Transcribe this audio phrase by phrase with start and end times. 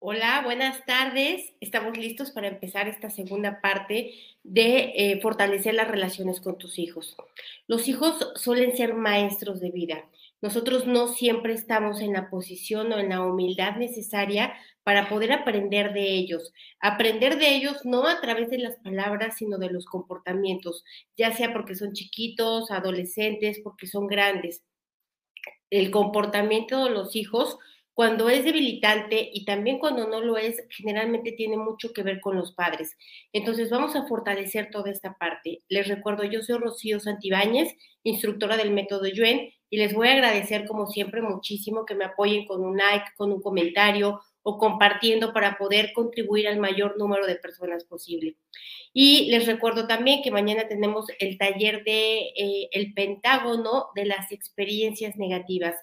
[0.00, 1.54] Hola, buenas tardes.
[1.60, 4.14] Estamos listos para empezar esta segunda parte
[4.44, 7.16] de eh, fortalecer las relaciones con tus hijos.
[7.66, 10.08] Los hijos suelen ser maestros de vida.
[10.40, 14.54] Nosotros no siempre estamos en la posición o en la humildad necesaria
[14.84, 16.52] para poder aprender de ellos.
[16.78, 20.84] Aprender de ellos no a través de las palabras, sino de los comportamientos,
[21.16, 24.62] ya sea porque son chiquitos, adolescentes, porque son grandes.
[25.70, 27.58] El comportamiento de los hijos
[27.98, 32.36] cuando es debilitante y también cuando no lo es, generalmente tiene mucho que ver con
[32.36, 32.96] los padres.
[33.32, 35.64] Entonces vamos a fortalecer toda esta parte.
[35.68, 40.64] Les recuerdo, yo soy Rocío Santibáñez, instructora del método Yuen, y les voy a agradecer
[40.68, 45.58] como siempre muchísimo que me apoyen con un like, con un comentario o compartiendo para
[45.58, 48.36] poder contribuir al mayor número de personas posible.
[48.92, 54.30] Y les recuerdo también que mañana tenemos el taller de eh, el pentágono de las
[54.30, 55.74] experiencias negativas.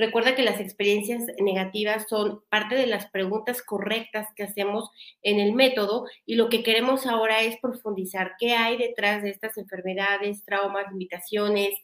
[0.00, 4.88] Recuerda que las experiencias negativas son parte de las preguntas correctas que hacemos
[5.20, 9.58] en el método y lo que queremos ahora es profundizar qué hay detrás de estas
[9.58, 11.74] enfermedades, traumas, limitaciones,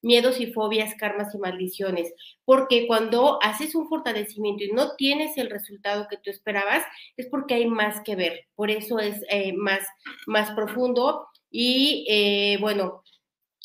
[0.00, 2.14] miedos y fobias, karmas y maldiciones.
[2.46, 6.82] Porque cuando haces un fortalecimiento y no tienes el resultado que tú esperabas,
[7.18, 8.46] es porque hay más que ver.
[8.54, 9.80] Por eso es eh, más,
[10.26, 11.26] más profundo.
[11.50, 13.02] Y eh, bueno,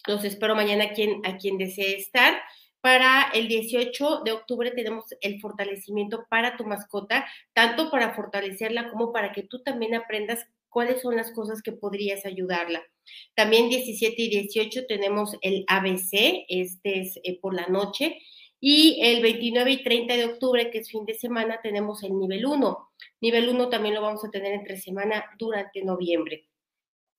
[0.06, 2.42] los espero mañana a quien, a quien desee estar.
[2.82, 9.14] Para el 18 de octubre tenemos el fortalecimiento para tu mascota, tanto para fortalecerla como
[9.14, 12.82] para que tú también aprendas cuáles son las cosas que podrías ayudarla.
[13.36, 18.18] También 17 y 18 tenemos el ABC, este es eh, por la noche,
[18.60, 22.46] y el 29 y 30 de octubre, que es fin de semana, tenemos el nivel
[22.46, 22.90] 1.
[23.22, 26.48] Nivel 1 también lo vamos a tener entre semana durante noviembre.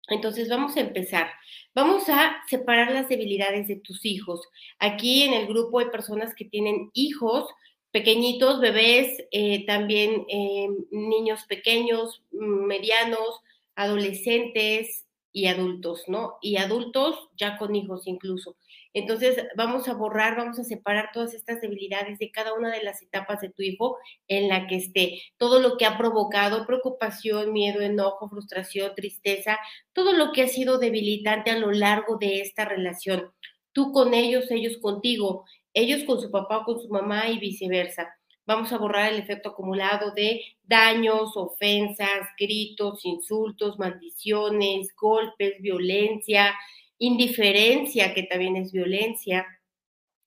[0.08, 1.28] Entonces vamos a empezar.
[1.75, 4.41] Vamos a separar las debilidades de tus hijos.
[4.78, 7.47] Aquí en el grupo hay personas que tienen hijos
[7.92, 13.41] pequeñitos, bebés, eh, también eh, niños pequeños, medianos,
[13.77, 16.39] adolescentes y adultos, ¿no?
[16.41, 18.57] Y adultos ya con hijos incluso.
[18.95, 23.01] Entonces, vamos a borrar, vamos a separar todas estas debilidades de cada una de las
[23.03, 23.97] etapas de tu hijo
[24.29, 25.23] en la que esté.
[25.39, 29.58] Todo lo que ha provocado preocupación, miedo, enojo, frustración, tristeza,
[29.92, 33.33] todo lo que ha sido debilitante a lo largo de esta relación.
[33.73, 38.14] Tú con ellos, ellos contigo, ellos con su papá o con su mamá y viceversa.
[38.45, 46.53] Vamos a borrar el efecto acumulado de daños, ofensas, gritos, insultos, maldiciones, golpes, violencia,
[47.02, 49.45] indiferencia, que también es violencia.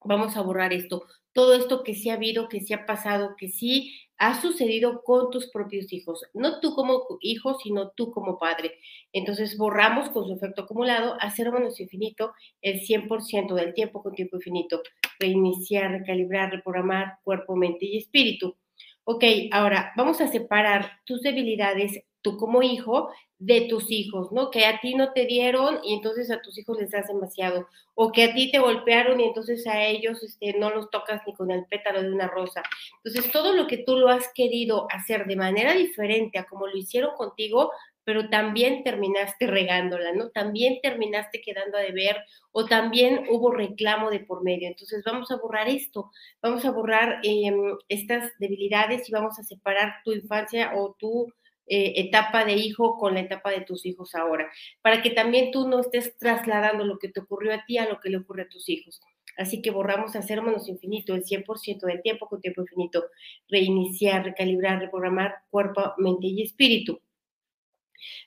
[0.03, 1.05] Vamos a borrar esto.
[1.31, 5.31] Todo esto que sí ha habido, que sí ha pasado, que sí ha sucedido con
[5.31, 6.21] tus propios hijos.
[6.33, 8.77] No tú como hijo, sino tú como padre.
[9.13, 14.13] Entonces borramos con su efecto acumulado a cero menos infinito el 100% del tiempo con
[14.13, 14.81] tiempo infinito.
[15.17, 18.57] Reiniciar, recalibrar, reprogramar cuerpo, mente y espíritu.
[19.05, 24.49] Ok, ahora vamos a separar tus debilidades tú como hijo de tus hijos, ¿no?
[24.49, 28.11] Que a ti no te dieron y entonces a tus hijos les das demasiado, o
[28.11, 31.51] que a ti te golpearon y entonces a ellos este, no los tocas ni con
[31.51, 32.63] el pétalo de una rosa.
[33.03, 36.75] Entonces, todo lo que tú lo has querido hacer de manera diferente a como lo
[36.75, 37.71] hicieron contigo,
[38.03, 40.29] pero también terminaste regándola, ¿no?
[40.29, 42.17] También terminaste quedando a deber
[42.51, 44.67] o también hubo reclamo de por medio.
[44.67, 46.09] Entonces vamos a borrar esto,
[46.41, 51.31] vamos a borrar em, estas debilidades y vamos a separar tu infancia o tu
[51.67, 54.49] eh, etapa de hijo con la etapa de tus hijos ahora,
[54.81, 57.99] para que también tú no estés trasladando lo que te ocurrió a ti a lo
[57.99, 59.01] que le ocurre a tus hijos.
[59.37, 63.05] Así que borramos a cero menos infinito el 100% del tiempo con tiempo infinito,
[63.49, 67.01] reiniciar, recalibrar, reprogramar cuerpo, mente y espíritu.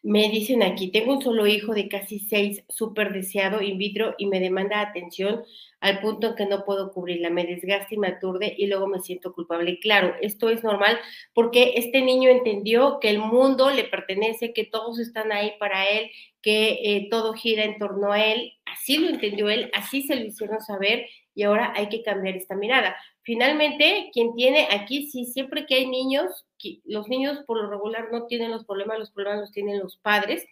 [0.03, 4.27] Me dicen aquí, tengo un solo hijo de casi seis, súper deseado, in vitro, y
[4.27, 5.45] me demanda atención
[5.81, 9.01] al punto en que no puedo cubrirla, me desgasta y me aturde y luego me
[9.01, 9.79] siento culpable.
[9.81, 10.99] claro, esto es normal
[11.35, 16.11] porque este niño entendió que el mundo le pertenece, que todos están ahí para él,
[16.43, 20.25] que eh, todo gira en torno a él, así lo entendió él, así se lo
[20.25, 21.07] hicieron saber
[21.39, 22.97] y ahora hay que cambiar esta mirada.
[23.23, 26.45] Finalmente, quien tiene aquí, sí, siempre que hay niños,
[26.85, 30.45] los niños por lo regular no tienen los problemas, los problemas los tienen los padres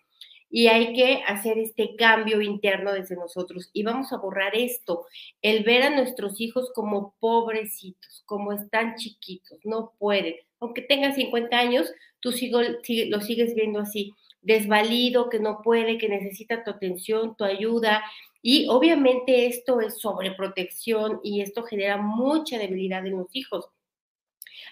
[0.48, 3.68] y hay que hacer este cambio interno desde nosotros.
[3.72, 5.06] Y vamos a borrar esto,
[5.42, 10.36] el ver a nuestros hijos como pobrecitos, como están chiquitos, no pueden.
[10.60, 16.08] Aunque tengan 50 años, tú sigo, lo sigues viendo así, desvalido, que no puede, que
[16.08, 18.04] necesita tu atención, tu ayuda,
[18.48, 23.68] y obviamente esto es sobreprotección y esto genera mucha debilidad en los hijos.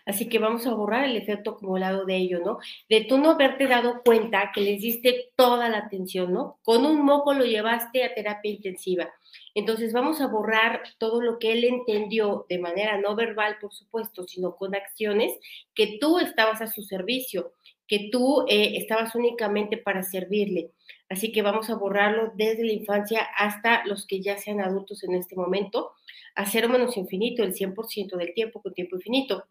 [0.06, 2.58] Así que vamos a borrar el efecto acumulado de ello, ¿no?
[2.88, 6.60] De tú no haberte dado cuenta que les diste toda la atención, ¿no?
[6.62, 9.12] Con un moco lo llevaste a terapia intensiva.
[9.56, 14.22] Entonces vamos a borrar todo lo que él entendió de manera no verbal, por supuesto,
[14.22, 15.32] sino con acciones,
[15.74, 17.54] que tú estabas a su servicio,
[17.88, 20.70] que tú eh, estabas únicamente para servirle.
[21.08, 25.14] Así que vamos a borrarlo desde la infancia hasta los que ya sean adultos en
[25.14, 25.92] este momento,
[26.34, 29.44] a cero menos infinito, el 100% del tiempo con tiempo infinito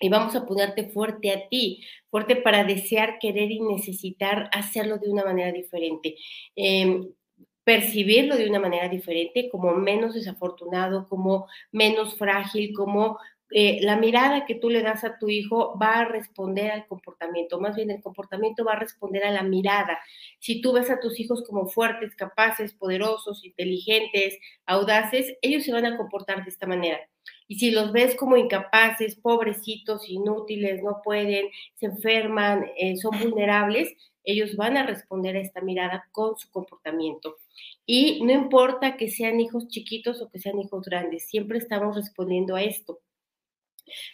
[0.00, 5.10] y vamos a ponerte fuerte a ti, fuerte para desear, querer y necesitar hacerlo de
[5.10, 6.16] una manera diferente.
[6.54, 7.08] Em,
[7.64, 13.18] percibirlo de una manera diferente, como menos desafortunado, como menos frágil, como
[13.50, 17.58] eh, la mirada que tú le das a tu hijo va a responder al comportamiento,
[17.60, 19.98] más bien el comportamiento va a responder a la mirada.
[20.38, 25.86] Si tú ves a tus hijos como fuertes, capaces, poderosos, inteligentes, audaces, ellos se van
[25.86, 26.98] a comportar de esta manera.
[27.46, 33.94] Y si los ves como incapaces, pobrecitos, inútiles, no pueden, se enferman, eh, son vulnerables,
[34.24, 37.36] ellos van a responder a esta mirada con su comportamiento.
[37.86, 42.54] Y no importa que sean hijos chiquitos o que sean hijos grandes, siempre estamos respondiendo
[42.54, 43.00] a esto.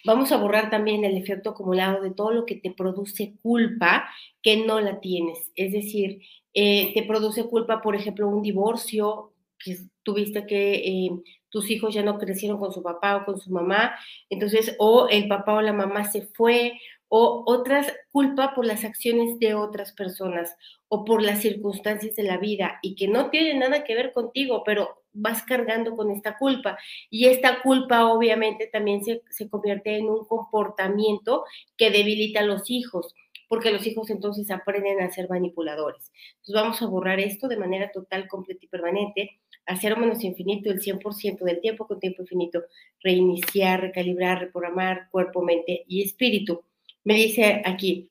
[0.04, 4.08] Vamos a borrar también el efecto acumulado de todo lo que te produce culpa
[4.42, 5.52] que no la tienes.
[5.56, 6.20] Es decir,
[6.52, 11.10] eh, te produce culpa, por ejemplo, un divorcio, que tuviste que eh,
[11.48, 13.94] tus hijos ya no crecieron con su papá o con su mamá,
[14.28, 16.78] entonces o el papá o la mamá se fue,
[17.08, 20.56] o otras culpa por las acciones de otras personas
[20.88, 24.62] o por las circunstancias de la vida y que no tiene nada que ver contigo,
[24.64, 26.78] pero vas cargando con esta culpa.
[27.08, 31.44] Y esta culpa obviamente también se, se convierte en un comportamiento
[31.76, 33.14] que debilita a los hijos
[33.46, 36.10] porque los hijos entonces aprenden a ser manipuladores.
[36.36, 40.70] Entonces vamos a borrar esto de manera total, completa y permanente a cero menos infinito
[40.70, 42.64] el 100% del tiempo con tiempo infinito,
[43.02, 46.64] reiniciar, recalibrar, reprogramar cuerpo, mente y espíritu.
[47.04, 48.10] Me dice aquí,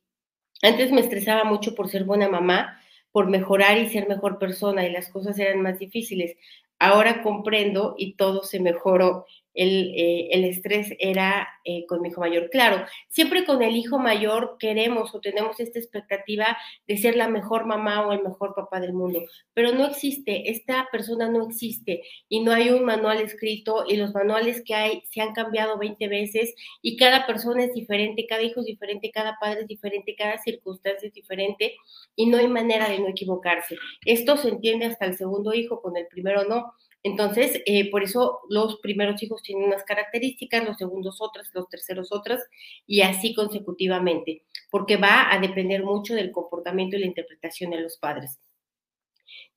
[0.61, 2.79] antes me estresaba mucho por ser buena mamá,
[3.11, 6.35] por mejorar y ser mejor persona y las cosas eran más difíciles.
[6.83, 12.21] Ahora comprendo y todo se mejoró el, eh, el estrés era eh, con mi hijo
[12.21, 12.49] mayor.
[12.49, 16.57] Claro, siempre con el hijo mayor queremos o tenemos esta expectativa
[16.87, 19.21] de ser la mejor mamá o el mejor papá del mundo,
[19.53, 24.13] pero no existe, esta persona no existe y no hay un manual escrito y los
[24.13, 28.61] manuales que hay se han cambiado 20 veces y cada persona es diferente, cada hijo
[28.61, 31.75] es diferente, cada padre es diferente, cada circunstancia es diferente
[32.15, 33.77] y no hay manera de no equivocarse.
[34.05, 36.73] Esto se entiende hasta el segundo hijo, con el primero no.
[37.03, 42.11] Entonces, eh, por eso los primeros hijos tienen unas características, los segundos otras, los terceros
[42.13, 42.41] otras,
[42.87, 47.97] y así consecutivamente, porque va a depender mucho del comportamiento y la interpretación de los
[47.97, 48.39] padres.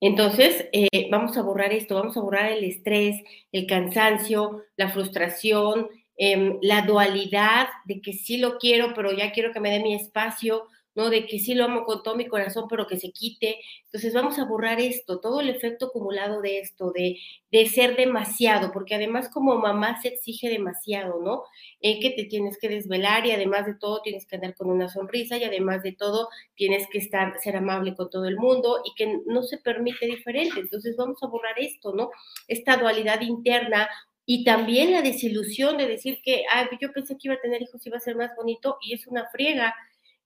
[0.01, 3.23] Entonces, eh, vamos a borrar esto, vamos a borrar el estrés,
[3.53, 9.53] el cansancio, la frustración, em, la dualidad de que sí lo quiero, pero ya quiero
[9.53, 10.67] que me dé mi espacio,
[10.97, 11.11] ¿no?
[11.11, 13.59] De que sí lo amo con todo mi corazón, pero que se quite.
[13.85, 17.19] Entonces vamos a borrar esto, todo el efecto acumulado de esto, de,
[17.53, 21.45] de ser demasiado, porque además como mamá se exige demasiado, ¿no?
[21.81, 24.89] Eh, que te tienes que desvelar y además de todo tienes que andar con una
[24.89, 28.95] sonrisa y además de todo tienes que estar, ser amable con todo el mundo y
[28.95, 30.61] que no se permite diferente.
[30.61, 32.11] Entonces vamos a borrar esto, ¿no?
[32.49, 33.89] Esta dualidad interna
[34.25, 37.85] y también la desilusión de decir que, ah, yo pensé que iba a tener hijos
[37.87, 39.75] y iba a ser más bonito y es una friega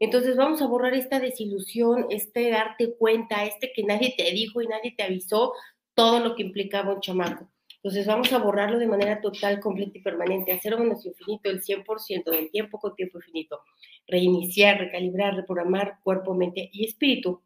[0.00, 4.67] entonces vamos a borrar esta desilusión, este darte cuenta, este que nadie te dijo y
[4.67, 5.52] nadie te avisó
[5.94, 7.50] todo lo que implicaba un chamaco.
[7.82, 12.30] Entonces vamos a borrarlo de manera total, completa y permanente, hacer menos infinito el 100%
[12.30, 13.61] del tiempo con tiempo infinito.
[14.07, 17.42] Reiniciar, recalibrar, reprogramar cuerpo, mente y espíritu.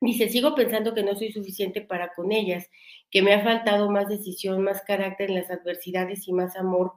[0.00, 2.68] Dice, sigo pensando que no soy suficiente para con ellas,
[3.10, 6.92] que me ha faltado más decisión, más carácter en las adversidades y más amor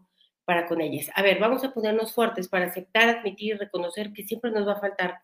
[0.45, 1.09] para con ellas.
[1.15, 4.73] A ver, vamos a ponernos fuertes para aceptar, admitir y reconocer que siempre nos va
[4.73, 5.19] a faltar.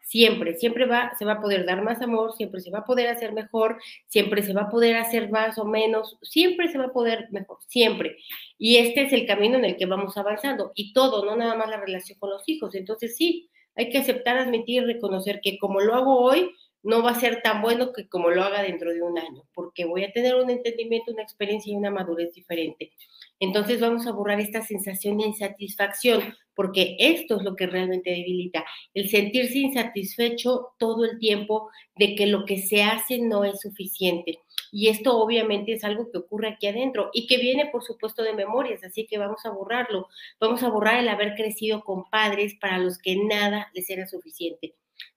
[0.00, 3.08] Siempre, siempre va, se va a poder dar más amor, siempre se va a poder
[3.08, 6.92] hacer mejor, siempre se va a poder hacer más o menos, siempre se va a
[6.92, 8.18] poder mejor, siempre.
[8.58, 10.72] Y este es el camino en el que vamos avanzando.
[10.74, 12.74] Y todo, no nada más la relación con los hijos.
[12.74, 16.50] Entonces sí, hay que aceptar, admitir y reconocer que como lo hago hoy,
[16.84, 19.86] no va a ser tan bueno que como lo haga dentro de un año, porque
[19.86, 22.92] voy a tener un entendimiento, una experiencia y una madurez diferente.
[23.40, 28.64] Entonces vamos a borrar esta sensación de insatisfacción, porque esto es lo que realmente debilita,
[28.94, 34.38] el sentirse insatisfecho todo el tiempo de que lo que se hace no es suficiente.
[34.70, 38.34] Y esto obviamente es algo que ocurre aquí adentro y que viene, por supuesto, de
[38.34, 40.08] memorias, así que vamos a borrarlo.
[40.40, 44.74] Vamos a borrar el haber crecido con padres para los que nada les era suficiente.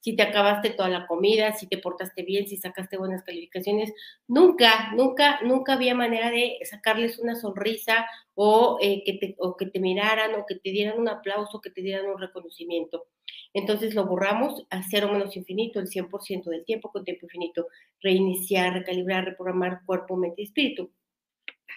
[0.07, 3.91] Si te acabaste toda la comida, si te portaste bien, si sacaste buenas calificaciones.
[4.25, 9.65] Nunca, nunca, nunca había manera de sacarles una sonrisa o, eh, que, te, o que
[9.65, 13.07] te miraran o que te dieran un aplauso, que te dieran un reconocimiento.
[13.53, 17.67] Entonces lo borramos a cero menos infinito, el 100% del tiempo con tiempo infinito.
[17.99, 20.89] Reiniciar, recalibrar, reprogramar cuerpo, mente y espíritu.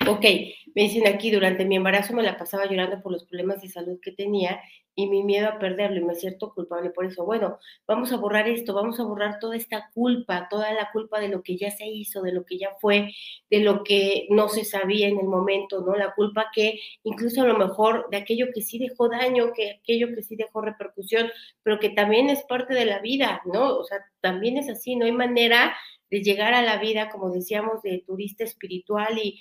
[0.09, 0.25] Ok,
[0.75, 3.99] me dicen aquí, durante mi embarazo me la pasaba llorando por los problemas de salud
[4.00, 4.61] que tenía
[4.94, 7.25] y mi miedo a perderlo y me siento culpable por eso.
[7.25, 11.28] Bueno, vamos a borrar esto, vamos a borrar toda esta culpa, toda la culpa de
[11.28, 13.12] lo que ya se hizo, de lo que ya fue,
[13.50, 15.94] de lo que no se sabía en el momento, ¿no?
[15.97, 20.09] La culpa que incluso a lo mejor de aquello que sí dejó daño, que aquello
[20.14, 21.30] que sí dejó repercusión,
[21.62, 23.76] pero que también es parte de la vida, ¿no?
[23.76, 25.76] O sea, también es así, no hay manera
[26.11, 29.40] de llegar a la vida, como decíamos, de turista espiritual y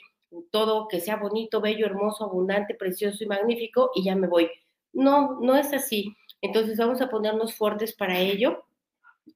[0.51, 4.49] todo que sea bonito, bello, hermoso, abundante, precioso y magnífico y ya me voy.
[4.93, 6.15] No, no es así.
[6.41, 8.63] Entonces vamos a ponernos fuertes para ello,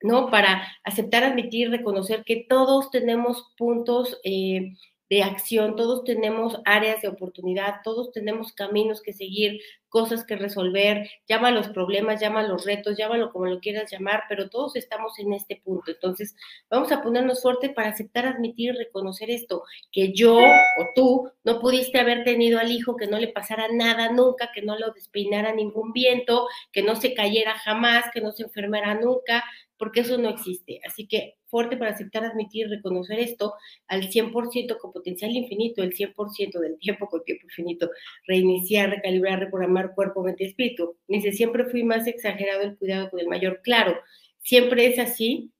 [0.01, 0.29] ¿no?
[0.29, 4.73] Para aceptar, admitir, reconocer que todos tenemos puntos eh,
[5.13, 11.07] de acción, todos tenemos áreas de oportunidad, todos tenemos caminos que seguir, cosas que resolver,
[11.29, 15.33] llama los problemas, llama los retos, llámalo como lo quieras llamar, pero todos estamos en
[15.33, 15.91] este punto.
[15.91, 16.35] Entonces,
[16.67, 21.59] vamos a ponernos fuerte para aceptar, admitir y reconocer esto, que yo o tú no
[21.59, 25.53] pudiste haber tenido al hijo que no le pasara nada nunca, que no lo despeinara
[25.53, 29.43] ningún viento, que no se cayera jamás, que no se enfermara nunca,
[29.77, 30.79] porque eso no existe.
[30.87, 33.53] Así que fuerte para aceptar, admitir, reconocer esto
[33.87, 37.89] al 100% con potencial infinito, el 100% del tiempo con tiempo infinito,
[38.25, 40.97] reiniciar, recalibrar, reprogramar cuerpo, mente y espíritu.
[41.07, 43.61] Dice, siempre fui más exagerado el cuidado con el mayor.
[43.63, 43.95] Claro,
[44.41, 45.51] siempre es así.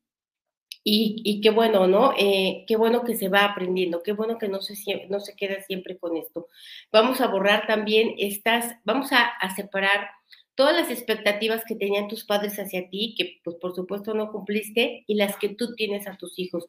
[0.85, 2.13] Y, qué bueno, ¿no?
[2.19, 4.75] Eh, qué bueno que se va aprendiendo, qué bueno que no se,
[5.07, 6.47] no se queda siempre con esto.
[6.91, 10.09] Vamos a borrar también estas, vamos a, a separar
[10.55, 15.03] todas las expectativas que tenían tus padres hacia ti, que pues por supuesto no cumpliste,
[15.07, 16.67] y las que tú tienes a tus hijos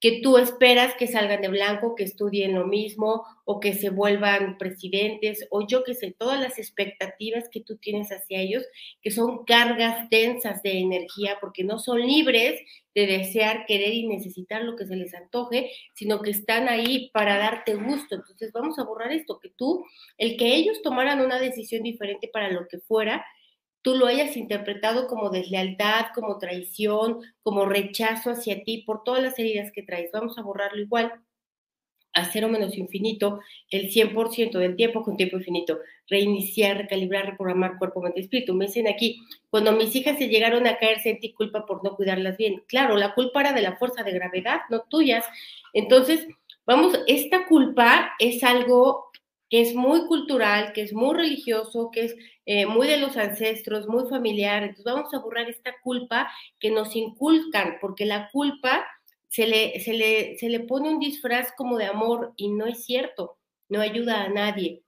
[0.00, 4.56] que tú esperas que salgan de blanco, que estudien lo mismo o que se vuelvan
[4.56, 8.64] presidentes o yo qué sé, todas las expectativas que tú tienes hacia ellos,
[9.02, 12.60] que son cargas densas de energía porque no son libres
[12.94, 17.36] de desear, querer y necesitar lo que se les antoje, sino que están ahí para
[17.36, 18.14] darte gusto.
[18.14, 19.84] Entonces vamos a borrar esto, que tú,
[20.16, 23.24] el que ellos tomaran una decisión diferente para lo que fuera,
[23.82, 29.38] tú lo hayas interpretado como deslealtad, como traición, como rechazo hacia ti por todas las
[29.38, 30.10] heridas que traes.
[30.12, 31.12] Vamos a borrarlo igual
[32.12, 35.78] a cero menos infinito, el 100% del tiempo con tiempo infinito.
[36.08, 38.54] Reiniciar, recalibrar, reprogramar cuerpo, mente, espíritu.
[38.54, 42.36] Me dicen aquí, cuando mis hijas se llegaron a caer, sentí culpa por no cuidarlas
[42.36, 42.62] bien.
[42.66, 45.24] Claro, la culpa era de la fuerza de gravedad, no tuyas.
[45.72, 46.26] Entonces,
[46.66, 49.10] vamos, esta culpa es algo
[49.50, 52.16] que es muy cultural, que es muy religioso, que es
[52.46, 54.62] eh, muy de los ancestros, muy familiar.
[54.62, 58.86] Entonces vamos a borrar esta culpa que nos inculcan, porque la culpa
[59.28, 62.84] se le, se le, se le pone un disfraz como de amor y no es
[62.84, 63.38] cierto,
[63.68, 64.82] no ayuda a nadie.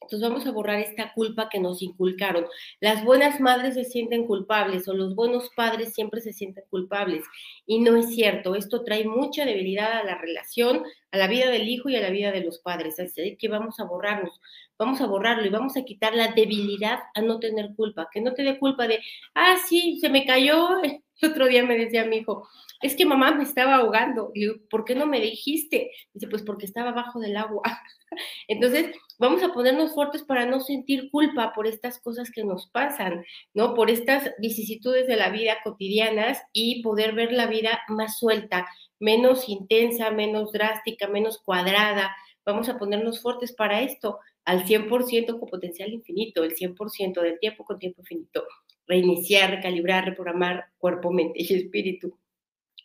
[0.00, 2.46] Entonces vamos a borrar esta culpa que nos inculcaron.
[2.80, 7.24] Las buenas madres se sienten culpables o los buenos padres siempre se sienten culpables.
[7.66, 8.54] Y no es cierto.
[8.54, 12.10] Esto trae mucha debilidad a la relación, a la vida del hijo y a la
[12.10, 12.98] vida de los padres.
[12.98, 14.40] Así que vamos a borrarnos.
[14.78, 18.08] Vamos a borrarlo y vamos a quitar la debilidad a no tener culpa.
[18.12, 19.00] Que no te dé culpa de,
[19.34, 20.80] ah, sí, se me cayó.
[21.20, 22.48] El otro día me decía mi hijo,
[22.80, 24.30] es que mamá me estaba ahogando.
[24.34, 25.90] Y ¿por qué no me dijiste?
[26.12, 27.62] Dice, pues porque estaba abajo del agua.
[28.48, 33.24] Entonces, vamos a ponernos fuertes para no sentir culpa por estas cosas que nos pasan,
[33.54, 33.74] ¿no?
[33.74, 38.66] Por estas vicisitudes de la vida cotidianas y poder ver la vida más suelta,
[39.00, 42.14] menos intensa, menos drástica, menos cuadrada.
[42.46, 47.64] Vamos a ponernos fuertes para esto, al 100% con potencial infinito, el 100% del tiempo
[47.64, 48.44] con tiempo infinito.
[48.88, 52.18] Reiniciar, recalibrar, reprogramar cuerpo, mente y espíritu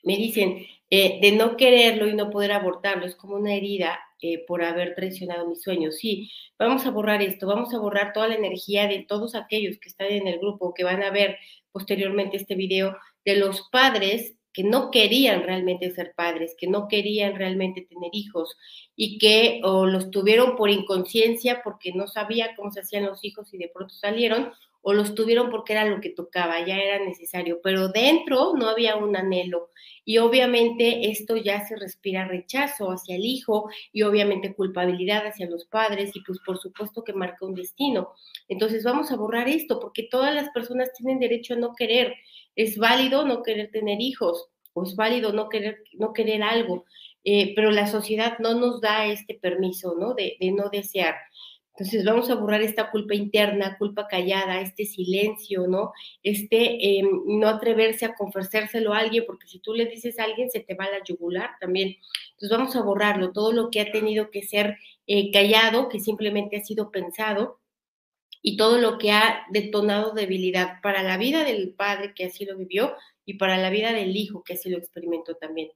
[0.04, 4.46] me dicen, eh, de no quererlo y no poder abortarlo, es como una herida eh,
[4.46, 5.98] por haber traicionado mis sueños.
[5.98, 6.30] Sí,
[6.60, 10.08] vamos a borrar esto, vamos a borrar toda la energía de todos aquellos que están
[10.08, 11.38] en el grupo, que van a ver
[11.72, 12.96] posteriormente este video,
[13.26, 18.56] de los padres que no querían realmente ser padres, que no querían realmente tener hijos
[18.96, 23.58] y que los tuvieron por inconsciencia porque no sabía cómo se hacían los hijos y
[23.58, 24.52] de pronto salieron,
[24.84, 28.98] o los tuvieron porque era lo que tocaba, ya era necesario, pero dentro no había
[28.98, 29.72] un anhelo
[30.06, 35.66] y obviamente esto ya se respira rechazo hacia el hijo y obviamente culpabilidad hacia los
[35.66, 38.14] padres y pues por supuesto que marca un destino.
[38.50, 42.14] Entonces vamos a borrar esto porque todas las personas tienen derecho a no querer.
[42.56, 46.86] Es válido no querer tener hijos o es válido no querer, no querer algo,
[47.24, 50.14] eh, pero la sociedad no nos da este permiso, ¿no?
[50.14, 51.16] De, de no desear.
[51.76, 55.92] Entonces vamos a borrar esta culpa interna, culpa callada, este silencio, ¿no?
[56.22, 60.52] Este em, no atreverse a confesárselo a alguien, porque si tú le dices a alguien
[60.52, 61.96] se te va la yugular también.
[62.32, 64.78] Entonces vamos a borrarlo, todo lo que ha tenido que ser
[65.08, 67.60] eh, callado, que simplemente ha sido pensado,
[68.44, 72.58] y todo lo que ha detonado debilidad para la vida del padre que así lo
[72.58, 72.94] vivió
[73.26, 75.70] y para la vida del hijo que así lo experimentó también.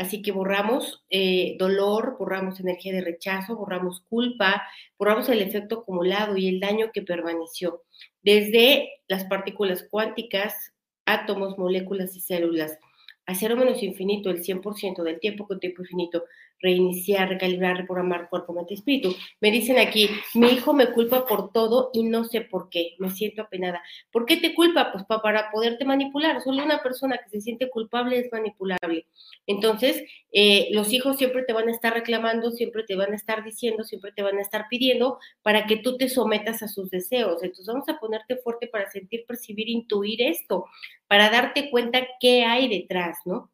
[0.00, 4.62] Así que borramos eh, dolor, borramos energía de rechazo, borramos culpa,
[4.98, 7.82] borramos el efecto acumulado y el daño que permaneció,
[8.22, 10.72] desde las partículas cuánticas,
[11.04, 12.78] átomos, moléculas y células,
[13.26, 16.24] a cero menos infinito, el 100% del tiempo con tiempo infinito,
[16.60, 19.14] reiniciar, recalibrar, reprogramar cuerpo, mente y espíritu.
[19.40, 23.10] Me dicen aquí, mi hijo me culpa por todo y no sé por qué, me
[23.10, 23.82] siento apenada.
[24.12, 24.92] ¿Por qué te culpa?
[24.92, 26.40] Pues para poderte manipular.
[26.42, 29.06] Solo una persona que se siente culpable es manipulable.
[29.46, 33.42] Entonces, eh, los hijos siempre te van a estar reclamando, siempre te van a estar
[33.44, 37.42] diciendo, siempre te van a estar pidiendo para que tú te sometas a sus deseos.
[37.42, 40.66] Entonces, vamos a ponerte fuerte para sentir, percibir, intuir esto,
[41.08, 43.50] para darte cuenta qué hay detrás, ¿no?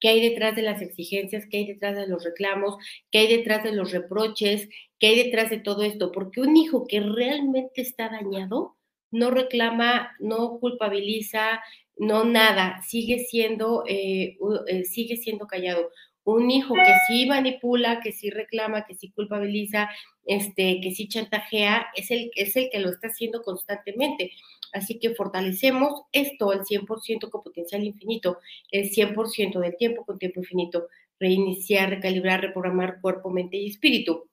[0.00, 2.76] Qué hay detrás de las exigencias, qué hay detrás de los reclamos,
[3.10, 6.86] qué hay detrás de los reproches, qué hay detrás de todo esto, porque un hijo
[6.86, 8.76] que realmente está dañado
[9.10, 11.62] no reclama, no culpabiliza,
[11.96, 14.36] no nada, sigue siendo, eh,
[14.66, 15.90] eh, sigue siendo callado.
[16.24, 19.88] Un hijo que sí manipula, que sí reclama, que sí culpabiliza,
[20.26, 24.32] este, que sí chantajea, es el, es el que lo está haciendo constantemente.
[24.72, 28.38] Así que fortalecemos esto al 100% con potencial infinito,
[28.70, 34.28] el 100% del tiempo con tiempo infinito, reiniciar, recalibrar, reprogramar cuerpo, mente y espíritu.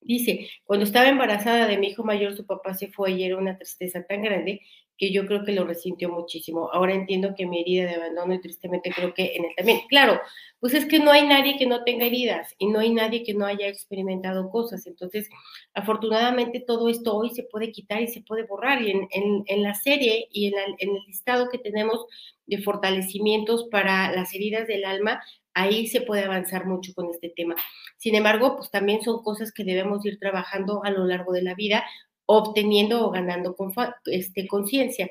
[0.00, 3.58] Dice, cuando estaba embarazada de mi hijo mayor, su papá se fue y era una
[3.58, 4.62] tristeza tan grande
[4.98, 6.70] que yo creo que lo resintió muchísimo.
[6.72, 9.80] Ahora entiendo que mi herida de abandono y tristemente creo que en él también.
[9.88, 10.20] Claro,
[10.58, 13.32] pues es que no hay nadie que no tenga heridas y no hay nadie que
[13.32, 14.86] no haya experimentado cosas.
[14.86, 15.28] Entonces,
[15.72, 18.82] afortunadamente todo esto hoy se puede quitar y se puede borrar.
[18.82, 22.04] Y en, la serie y en, en el listado que tenemos
[22.46, 25.22] de fortalecimientos para las heridas del alma,
[25.54, 27.56] ahí se puede avanzar mucho con este tema.
[27.96, 31.54] Sin embargo, pues también son cosas que debemos ir trabajando a lo largo de la
[31.54, 31.84] vida,
[32.30, 33.56] obteniendo o ganando
[34.04, 35.10] este, conciencia.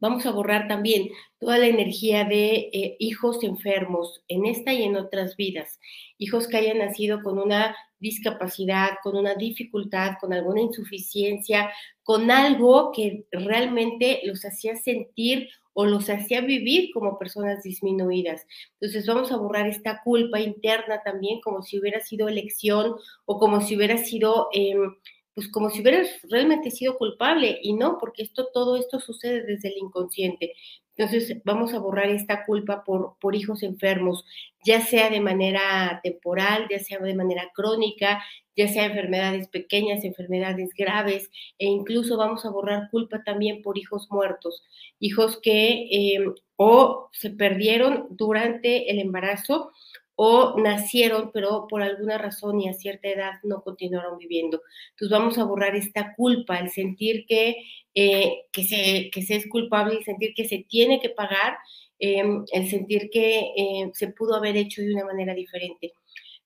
[0.00, 4.96] Vamos a borrar también toda la energía de eh, hijos enfermos en esta y en
[4.96, 5.78] otras vidas.
[6.16, 11.70] Hijos que hayan nacido con una discapacidad, con una dificultad, con alguna insuficiencia,
[12.02, 18.46] con algo que realmente los hacía sentir o los hacía vivir como personas disminuidas.
[18.80, 22.94] Entonces vamos a borrar esta culpa interna también como si hubiera sido elección
[23.26, 24.48] o como si hubiera sido...
[24.54, 24.94] Em,
[25.34, 29.68] pues como si hubieras realmente sido culpable y no, porque esto, todo esto sucede desde
[29.68, 30.54] el inconsciente.
[30.96, 34.24] Entonces vamos a borrar esta culpa por, por hijos enfermos,
[34.64, 38.22] ya sea de manera temporal, ya sea de manera crónica,
[38.56, 44.06] ya sea enfermedades pequeñas, enfermedades graves, e incluso vamos a borrar culpa también por hijos
[44.10, 44.62] muertos,
[45.00, 46.24] hijos que eh,
[46.56, 49.72] o se perdieron durante el embarazo
[50.16, 54.62] o nacieron, pero por alguna razón y a cierta edad no continuaron viviendo.
[54.90, 57.56] Entonces vamos a borrar esta culpa, el sentir que,
[57.94, 61.58] eh, que, se, que se es culpable, el sentir que se tiene que pagar,
[61.98, 65.92] em, el sentir que eh, se pudo haber hecho de una manera diferente.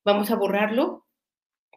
[0.05, 1.05] Vamos a borrarlo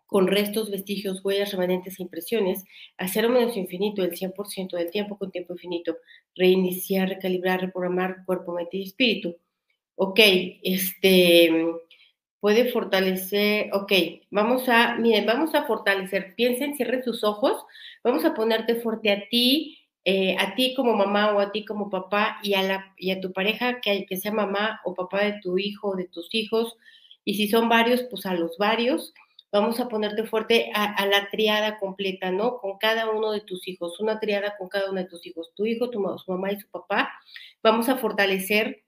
[0.06, 2.64] con restos, vestigios, huellas, remanentes e impresiones,
[2.98, 5.98] a cero menos infinito, el 100% del tiempo con tiempo infinito,
[6.36, 9.38] reiniciar, recalibrar, reprogramar cuerpo, mente y espíritu
[10.04, 10.20] ok,
[10.64, 11.52] este,
[12.40, 13.92] puede fortalecer, ok,
[14.32, 17.64] vamos a, miren, vamos a fortalecer, piensen, cierren sus ojos,
[18.04, 21.92] vamos a ponerte fuerte a ti, eh, a ti como mamá o a ti como
[21.92, 25.40] papá y a, la, y a tu pareja que, que sea mamá o papá de
[25.40, 26.76] tu hijo o de tus hijos,
[27.24, 29.14] y si son varios, pues a los varios.
[29.52, 32.58] Vamos a ponerte fuerte a, la triada completa, ¿no?
[32.58, 35.66] Con cada uno de tus hijos, una triada con cada uno de tus hijos, tu
[35.68, 37.12] hijo, tu mamá y su papá.
[37.62, 38.84] Vamos a fortalecer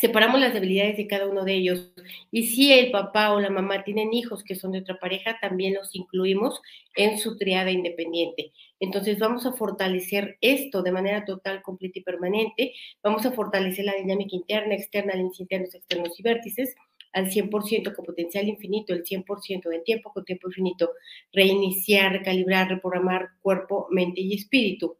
[0.00, 1.92] separamos las debilidades de cada uno de ellos.
[2.30, 5.74] Y si el papá o la mamá tienen hijos que son de otra pareja, también
[5.74, 6.60] los incluimos
[6.94, 8.52] en su triada independiente.
[8.80, 12.74] Entonces vamos a fortalecer esto de manera total, completa y permanente.
[13.02, 16.74] Vamos a fortalecer la dinámica interna, externa, líneas internos, externos y vértices
[17.12, 20.90] al 100% con potencial infinito, el 100% del tiempo con tiempo infinito,
[21.32, 24.98] reiniciar, recalibrar, reprogramar cuerpo, mente y espíritu.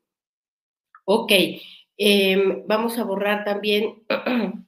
[1.04, 1.32] Ok,
[1.96, 4.02] em, vamos a borrar también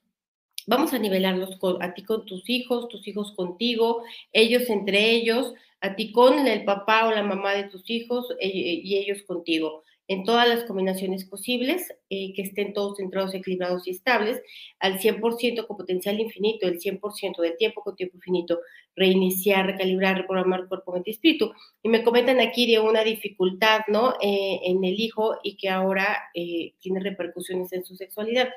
[0.71, 5.97] Vamos a nivelarlos a ti con tus hijos, tus hijos contigo, ellos entre ellos, a
[5.97, 9.83] ti con el papá o la mamá de tus hijos eh, y ellos contigo.
[10.07, 14.43] en todas las combinaciones posibles, eh, que estén todos centrados, equilibrados y estables,
[14.81, 18.61] al 100% con potencial infinito, el 100% de tiempo con tiempo infinito,
[18.95, 21.53] reiniciar, recalibrar, reprogramar cuerpo, mente y espíritu.
[21.83, 24.15] Y me comentan aquí de una dificultad, ¿no?
[24.21, 28.51] Eh, en el hijo y que ahora tiene repercusiones en su sexualidad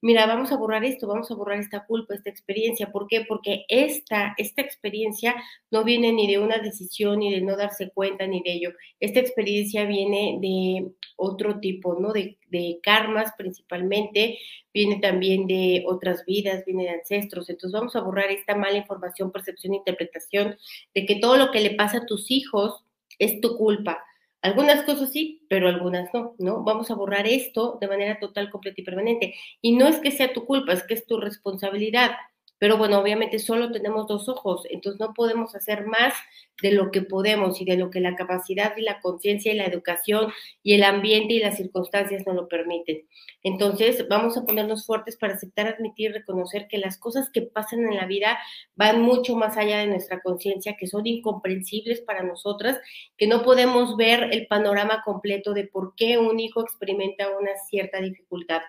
[0.00, 2.92] mira, vamos a borrar esto, vamos a borrar esta culpa, esta experiencia.
[2.92, 3.24] ¿Por qué?
[3.26, 5.34] Porque esta, esta experiencia
[5.70, 8.72] no viene ni de una decisión, ni de no darse cuenta, ni de ello.
[9.00, 12.12] Esta experiencia viene de otro tipo, ¿no?
[12.12, 14.38] De, de karmas principalmente,
[14.72, 17.48] viene también de otras vidas, viene de ancestros.
[17.50, 20.56] Entonces vamos a borrar esta mala información, percepción, interpretación
[20.94, 22.84] de que todo lo que le pasa a tus hijos
[23.18, 24.04] es tu culpa
[24.46, 26.62] algunas cosas sí, pero algunas no, ¿no?
[26.62, 29.34] Vamos a borrar esto de manera total, completa y permanente.
[29.60, 32.12] Y no es que sea tu culpa, es que es tu responsabilidad.
[32.58, 36.14] Pero bueno, obviamente solo tenemos dos ojos, entonces no podemos hacer más
[36.62, 39.66] de lo que podemos y de lo que la capacidad y la conciencia y la
[39.66, 43.06] educación y el ambiente y las circunstancias no lo permiten.
[43.42, 47.96] Entonces, vamos a ponernos fuertes para aceptar, admitir, reconocer que las cosas que pasan en
[47.96, 48.38] la vida
[48.74, 52.80] van mucho más allá de nuestra conciencia, que son incomprensibles para nosotras,
[53.18, 58.00] que no podemos ver el panorama completo de por qué un hijo experimenta una cierta
[58.00, 58.62] dificultad.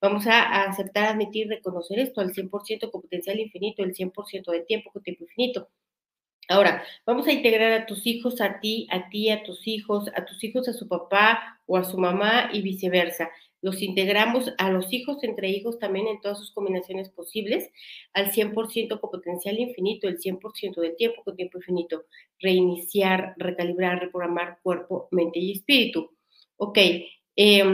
[0.00, 4.90] Vamos a, aceptar, admitir, reconocer esto al 100% con potencial infinito, el 100% del tiempo
[4.92, 5.70] con tiempo infinito.
[6.48, 10.26] Ahora, vamos a integrar a tus hijos a ti, a ti, a tus hijos, a
[10.26, 13.30] tus hijos a su papá o a su mamá y viceversa.
[13.62, 17.70] Los integramos a los hijos entre hijos también en todas sus combinaciones posibles
[18.12, 22.04] al 100% con potencial infinito, el 100% del tiempo con tiempo infinito.
[22.38, 26.10] Reiniciar, recalibrar, reprogramar cuerpo, mente y espíritu.
[26.58, 26.78] Ok.
[27.36, 27.64] Eh,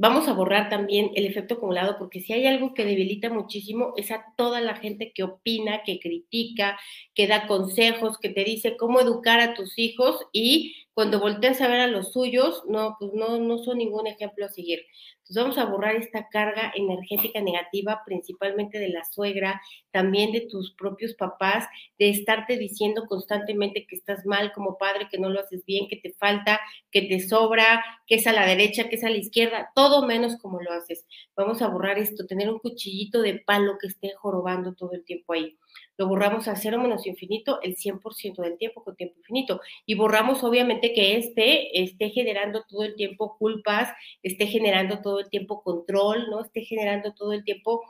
[0.00, 4.12] Vamos a borrar también el efecto acumulado, porque si hay algo que debilita muchísimo es
[4.12, 6.78] a toda la gente que opina, que critica,
[7.14, 11.68] que da consejos, que te dice cómo educar a tus hijos y cuando volteas a
[11.68, 14.80] ver a los suyos, no, pues no, no son ningún ejemplo a seguir.
[15.18, 20.74] Entonces vamos a borrar esta carga energética negativa, principalmente de la suegra, también de tus
[20.74, 21.68] propios papás,
[22.00, 25.98] de estarte diciendo constantemente que estás mal como padre, que no lo haces bien, que
[25.98, 26.58] te falta,
[26.90, 30.36] que te sobra, que es a la derecha, que es a la izquierda, todo menos
[30.38, 31.06] como lo haces.
[31.36, 35.34] Vamos a borrar esto, tener un cuchillito de palo que esté jorobando todo el tiempo
[35.34, 35.56] ahí
[35.98, 39.60] lo borramos a cero menos infinito el 100% del tiempo con tiempo infinito.
[39.84, 43.90] Y borramos obviamente que este esté generando todo el tiempo culpas,
[44.22, 46.40] esté generando todo el tiempo control, ¿no?
[46.44, 47.82] Esté generando todo el tiempo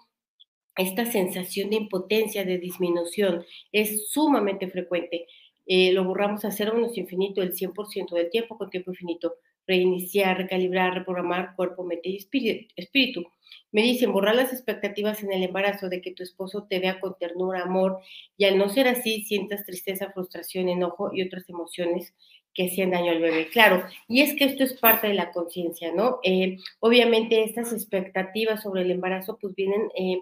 [0.76, 3.44] esta sensación de impotencia, de disminución.
[3.72, 5.26] Es sumamente frecuente.
[5.66, 9.34] Eh, lo borramos a cero menos infinito el 100% del tiempo con tiempo infinito.
[9.68, 13.22] Reiniciar, recalibrar, reprogramar cuerpo, mente y espíritu.
[13.70, 17.16] Me dicen, borrar las expectativas en el embarazo de que tu esposo te vea con
[17.18, 17.98] ternura, amor,
[18.36, 22.14] y al no ser así, sientas tristeza, frustración, enojo y otras emociones
[22.54, 23.48] que hacían daño al bebé.
[23.48, 26.18] Claro, y es que esto es parte de la conciencia, ¿no?
[26.24, 29.90] Eh, obviamente estas expectativas sobre el embarazo pues vienen...
[29.96, 30.20] Eh,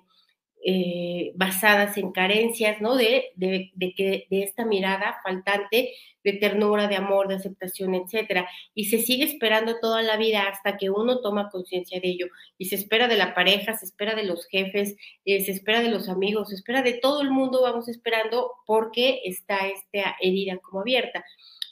[0.68, 2.96] eh, basadas en carencias, ¿no?
[2.96, 5.92] De, de, que, de esta mirada faltante
[6.24, 8.48] de ternura, de amor, de aceptación, etcétera.
[8.74, 12.26] Y se sigue esperando toda la vida hasta que uno toma conciencia de ello.
[12.58, 15.90] Y se espera de la pareja, se espera de los jefes, eh, se espera de
[15.90, 20.80] los amigos, se espera de todo el mundo, vamos esperando porque está esta herida como
[20.80, 21.24] abierta.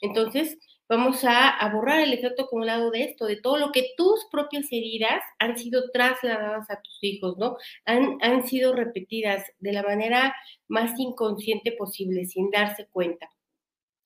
[0.03, 0.57] Entonces,
[0.89, 5.23] vamos a, borrar el efecto acumulado de esto, de todo lo que tus propias heridas
[5.39, 7.57] han sido trasladadas a tus hijos, ¿no?
[7.87, 10.35] Han, han sido repetidas de la manera
[10.69, 13.34] más inconsciente posible, sin darse cuenta.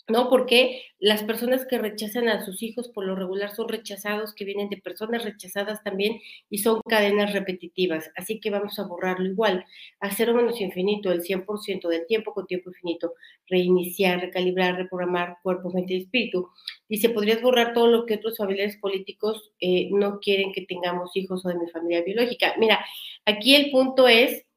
[0.08, 0.30] ¿No?
[0.30, 4.70] Porque las personas que rechazan a sus hijos por lo regular son rechazados, que vienen
[4.70, 8.10] de personas rechazadas también y son cadenas repetitivas.
[8.16, 9.64] Así que vamos a borrarlo igual.
[10.00, 13.14] A cero menos infinito, el 100% del tiempo con tiempo infinito.
[13.48, 16.48] Reiniciar, recalibrar, reprogramar cuerpo, mente y espíritu.
[16.88, 21.44] Dice, ¿podrías borrar todo lo que otros familiares políticos eh, no quieren que tengamos hijos
[21.44, 22.54] o de mi familia biológica?
[22.58, 22.84] Mira,
[23.26, 24.47] aquí el punto es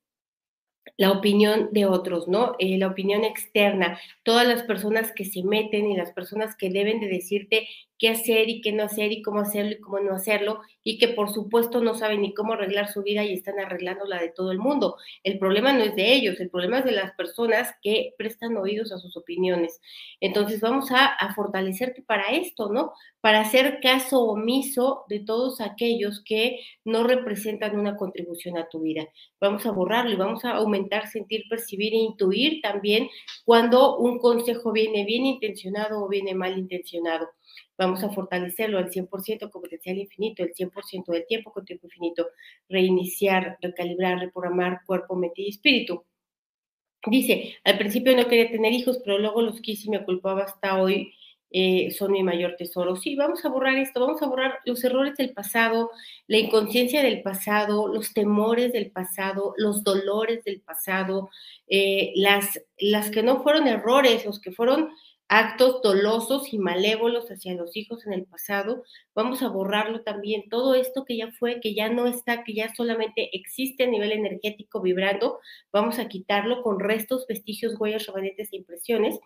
[0.97, 2.55] la opinión de otros, ¿no?
[2.59, 6.99] Eh, la opinión externa, todas las personas que se meten y las personas que deben
[6.99, 7.67] de decirte
[8.01, 11.09] qué hacer y qué no hacer y cómo hacerlo y cómo no hacerlo y que
[11.09, 14.51] por supuesto no saben ni cómo arreglar su vida y están arreglando la de todo
[14.51, 14.97] el mundo.
[15.23, 18.91] El problema no es de ellos, el problema es de las personas que prestan oídos
[18.91, 19.79] a sus opiniones.
[20.19, 22.91] Entonces vamos a, a fortalecerte para esto, ¿no?
[23.21, 29.07] Para hacer caso omiso de todos aquellos que no representan una contribución a tu vida.
[29.39, 33.09] Vamos a borrarlo y vamos a aumentar, sentir, percibir e intuir también
[33.45, 37.29] cuando un consejo viene bien intencionado o viene mal intencionado
[37.81, 42.27] vamos a fortalecerlo al 100% con potencial infinito, el 100% del tiempo con tiempo infinito,
[42.69, 46.05] reiniciar, recalibrar, reprogramar cuerpo, mente y espíritu.
[47.07, 50.79] Dice, al principio no quería tener hijos, pero luego los quise y me culpaba hasta
[50.79, 51.11] hoy
[51.53, 52.95] eh, son mi mayor tesoro.
[52.95, 55.89] Sí, vamos a borrar esto, vamos a borrar los errores del pasado,
[56.27, 61.29] la inconsciencia del pasado, los temores del pasado, los dolores del pasado,
[61.67, 64.91] eh, las, las que no fueron errores, los que fueron
[65.31, 68.83] actos dolosos y malévolos hacia los hijos en el pasado,
[69.15, 70.49] vamos a borrarlo también.
[70.49, 74.11] Todo esto que ya fue, que ya no está, que ya solamente existe a nivel
[74.11, 75.39] energético vibrando,
[75.71, 79.21] vamos a quitarlo con restos, vestigios, huellas, remanentes e impresiones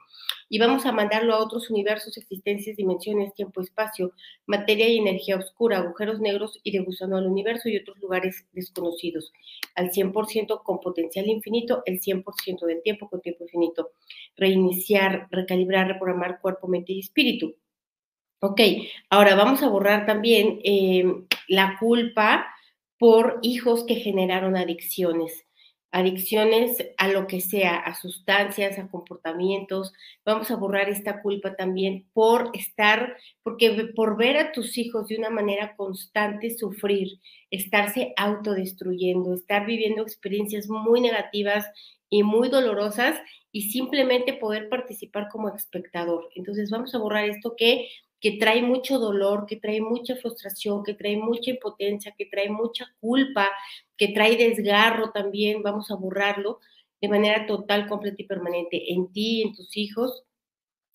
[0.48, 4.14] y vamos a mandarlo a otros universos, existencias, dimensiones, tiempo, espacio,
[4.46, 9.34] materia y energía oscura, agujeros negros y de gusano al universo y otros lugares desconocidos.
[9.74, 13.90] Al 100% con potencial infinito, el 100% del tiempo con tiempo infinito.
[14.38, 17.56] Reiniciar, recalibrar, reprogramar cuerpo, mente y espíritu.
[18.42, 18.62] Ok,
[19.10, 21.04] ahora vamos a borrar también eh,
[21.48, 22.46] la culpa
[23.00, 25.45] por hijos que generaron adicciones
[25.96, 29.94] adicciones a lo que sea, a sustancias, a comportamientos.
[30.26, 35.18] Vamos a borrar esta culpa también por estar, porque por ver a tus hijos de
[35.18, 41.66] una manera constante sufrir, estarse autodestruyendo, estar viviendo experiencias muy negativas
[42.10, 43.18] y muy dolorosas
[43.54, 46.28] y simplemente poder participar como espectador.
[46.36, 47.88] Entonces vamos a borrar esto que
[48.26, 52.88] que trae mucho dolor, que trae mucha frustración, que trae mucha impotencia, que trae mucha
[53.00, 53.52] culpa,
[53.96, 56.60] que trae desgarro también, vamos a borrarlo
[57.00, 60.24] de manera total, completa y permanente en ti, en tus hijos,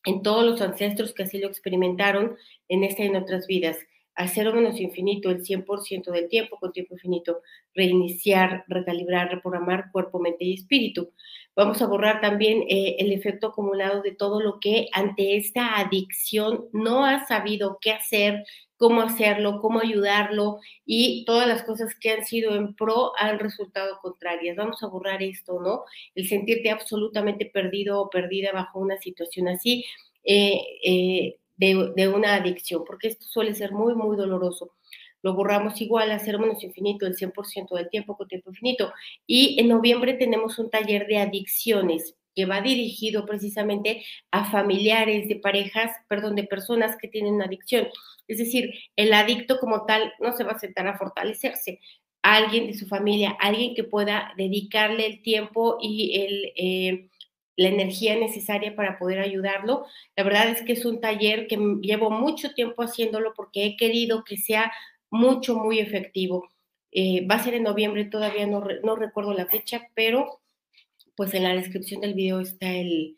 [0.05, 3.79] en todos los ancestros que así lo experimentaron en esta y en otras vidas.
[4.17, 7.43] Al cero menos infinito, el 100% del tiempo con tiempo infinito,
[7.77, 11.13] reiniciar, recalibrar, reprogramar cuerpo, mente y espíritu.
[11.61, 16.71] Vamos a borrar también eh, el efecto acumulado de todo lo que ante esta adicción
[16.73, 18.45] no has sabido qué hacer,
[18.79, 23.99] cómo hacerlo, cómo ayudarlo y todas las cosas que han sido en pro han resultado
[24.01, 24.57] contrarias.
[24.57, 25.83] Vamos a borrar esto, ¿no?
[26.15, 29.85] El sentirte absolutamente perdido o perdida bajo una situación así
[30.25, 34.73] eh, eh, de una adicción, porque esto suele ser muy, muy doloroso
[35.23, 38.93] lo borramos igual a cero menos infinito el 100% del tiempo con tiempo infinito.
[39.27, 45.37] Y en noviembre tenemos un taller de adicciones que va dirigido precisamente a familiares de
[45.37, 47.89] parejas, perdón, de personas que tienen adicción.
[48.29, 51.81] Es decir, el adicto como tal no se va a sentar a fortalecerse.
[52.23, 57.09] Alguien de su familia, alguien que pueda dedicarle el tiempo y el, eh,
[57.57, 59.85] la energía necesaria para poder ayudarlo.
[60.17, 64.25] La verdad es que es un taller que llevo mucho tiempo haciéndolo porque he querido
[64.25, 64.73] que sea
[65.11, 66.49] mucho, muy efectivo.
[66.93, 70.41] Eh, va a ser en noviembre, todavía no, no, recuerdo la fecha, pero
[71.17, 73.17] pues en la descripción del video está el,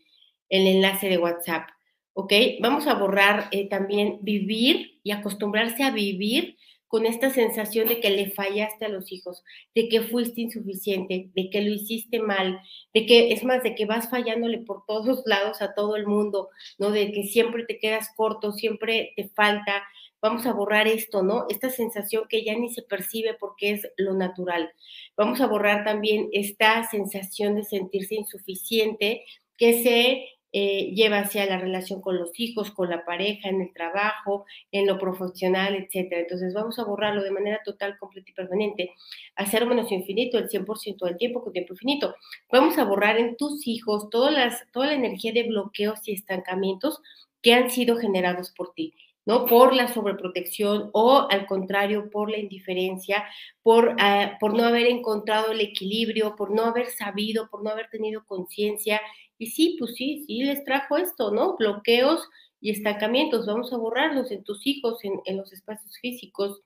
[0.49, 1.69] el enlace de WhatsApp.
[2.15, 2.33] ¿Ok?
[2.61, 6.59] Vamos a borrar eh, también vivir y acostumbrarse a vivir
[6.93, 9.43] con esta sensación de que le fallaste a los hijos,
[9.75, 12.61] de que fuiste insuficiente, de que lo hiciste mal,
[12.93, 16.51] de que, es más, de que vas fallándole por todos lados a todo el mundo,
[16.77, 16.91] ¿no?
[16.91, 19.83] De que siempre te quedas corto, siempre te falta,
[20.23, 21.47] vamos a borrar esto, ¿no?
[21.51, 24.73] Esta sensación que ya ni se percibe porque es lo natural.
[25.17, 29.25] Vamos a borrar también esta sensación de sentirse insuficiente
[29.59, 33.73] que se eh, lleva hacia la relación con los hijos, con la pareja, en el
[33.73, 36.21] trabajo, en lo profesional, etcétera.
[36.21, 38.91] Entonces vamos a borrarlo de manera total, completa y permanente.
[39.35, 42.15] Hacer menos infinito, el 100% del tiempo con tiempo infinito.
[42.51, 47.01] Vamos a borrar en tus hijos todas las, toda la energía de bloqueos y estancamientos
[47.41, 48.95] que han sido generados por ti.
[49.27, 49.47] ¿No?
[49.47, 53.25] Por la sobreprotección o al contrario, por la indiferencia,
[53.63, 57.89] por, ah, por no haber encontrado el equilibrio, por no haber sabido, por no haber
[57.91, 59.01] tenido conciencia.
[59.39, 61.57] Y sí, pues sí, sí les trajo esto, ¿no?
[61.57, 62.29] Bloqueos
[62.61, 63.47] y estancamientos.
[63.47, 66.63] Vamos a borrarlos en tus hijos, en, en los espacios físicos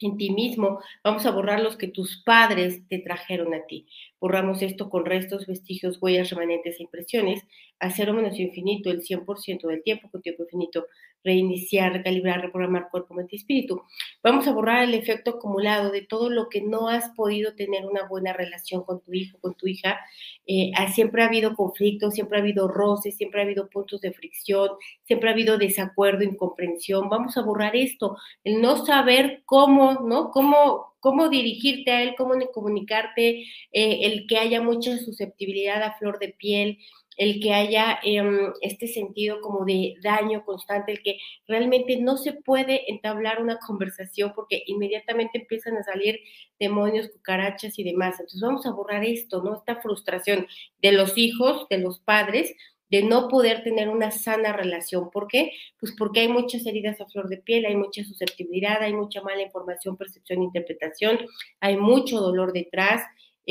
[0.00, 3.86] en ti mismo, vamos a borrar los que tus padres te trajeron a ti.
[4.18, 7.42] Borramos esto con restos, vestigios, huellas, remanentes e impresiones,
[7.78, 10.86] a cero menos infinito, el 100% del tiempo con tiempo infinito,
[11.22, 13.82] reiniciar, recalibrar, reprogramar cuerpo, mente y espíritu.
[14.22, 18.06] Vamos a borrar el efecto acumulado de todo lo que no has podido tener una
[18.06, 19.98] buena relación con tu hijo, con tu hija.
[20.46, 24.12] Eh, ah, siempre ha habido conflictos, siempre ha habido roces, siempre ha habido puntos de
[24.12, 24.70] fricción,
[25.04, 27.08] siempre ha habido desacuerdo, incomprensión.
[27.08, 30.30] Vamos a borrar esto, el no saber cómo, ¿no?
[30.30, 36.18] Cómo, cómo dirigirte a él, cómo comunicarte, eh, el que haya mucha susceptibilidad a flor
[36.18, 36.78] de piel,
[37.20, 42.32] el que haya em, este sentido como de daño constante, el que realmente no se
[42.32, 46.18] puede entablar una conversación porque inmediatamente empiezan a salir
[46.58, 48.14] demonios, cucarachas y demás.
[48.14, 49.54] Entonces vamos a borrar esto, ¿no?
[49.54, 50.46] Esta frustración
[50.80, 52.54] de los hijos, de los padres,
[52.88, 55.10] de no poder tener una sana relación.
[55.10, 55.52] ¿Por qué?
[55.78, 59.42] Pues porque hay muchas heridas a flor de piel, hay mucha susceptibilidad, hay mucha mala
[59.42, 61.18] información, percepción, interpretación,
[61.60, 63.02] hay mucho dolor detrás,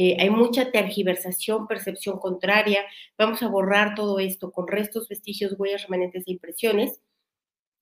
[0.02, 2.86] eh, hay mucha tergiversación, percepción contraria.
[3.18, 7.02] Vamos a borrar todo esto con restos, vestigios, huellas, remanentes e impresiones.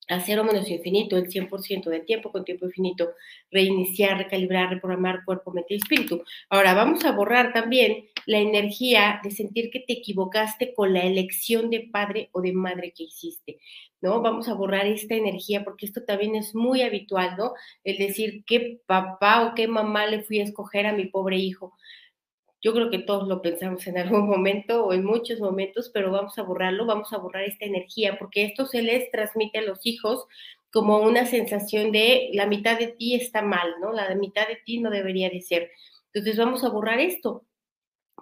[0.10, 3.10] a cero menos infinito, el 100% del tiempo con tiempo infinito,
[3.51, 6.23] reiniciar, recalibrar, reprogramar cuerpo, mente y espíritu.
[6.49, 11.69] Ahora vamos a borrar también la energía de sentir que te equivocaste con la elección
[11.69, 13.60] de padre o de madre que hiciste,
[14.01, 14.21] ¿no?
[14.21, 17.53] Vamos a borrar esta energía porque esto también es muy habitual, ¿no?
[17.84, 21.73] El decir qué papá o qué mamá le fui a escoger a mi pobre hijo.
[22.67, 26.38] Yo creo que todos lo pensamos en algún momento o en muchos momentos, pero vamos
[26.38, 30.25] a borrarlo, vamos a borrar esta energía, porque esto se les transmite a los hijos
[30.69, 33.93] como una sensación de la mitad de ti está mal, ¿no?
[33.93, 35.71] La mitad de ti no debería de ser.
[36.12, 37.45] Entonces vamos a borrar esto,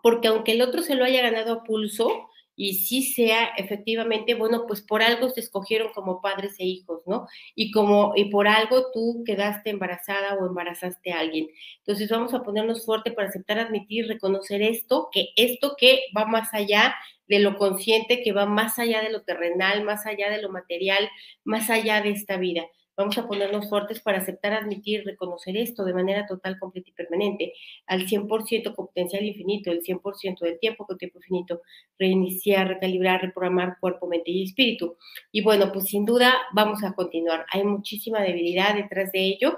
[0.04, 4.66] porque aunque el otro se lo haya ganado a pulso, y sí sea efectivamente, bueno,
[4.68, 7.28] pues por algo se escogieron como padres e hijos, ¿no?
[7.56, 11.48] Y como, y por algo tú quedaste embarazada o embarazaste a alguien.
[11.80, 16.54] Entonces vamos a ponernos fuerte para aceptar, admitir, reconocer esto, que esto que va más
[16.54, 16.96] allá
[17.28, 21.10] de lo consciente, que va más allá de lo terrenal, más allá de lo material,
[21.44, 22.64] más allá de esta vida.
[22.98, 27.54] Vamos a ponernos fuertes para aceptar, admitir, reconocer esto de manera total, completa y permanente,
[27.88, 31.62] al 100% con potencial infinito, el 100% del tiempo con tiempo infinito,
[32.00, 34.98] reiniciar, recalibrar, reprogramar cuerpo, mente y espíritu.
[35.32, 37.46] Y bueno, pues sin duda vamos a continuar.
[37.52, 39.58] Hay muchísima debilidad detrás de ello.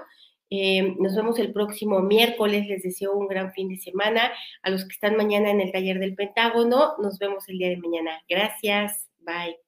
[0.50, 2.66] Eh, nos vemos el próximo miércoles.
[2.66, 4.32] Les deseo un gran fin de semana.
[4.62, 7.76] A los que están mañana en el taller del Pentágono, nos vemos el día de
[7.76, 8.22] mañana.
[8.28, 9.08] Gracias.
[9.20, 9.67] Bye.